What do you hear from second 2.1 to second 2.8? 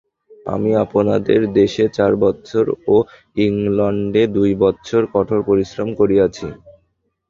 বৎসর